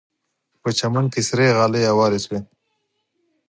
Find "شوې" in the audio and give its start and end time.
2.25-2.39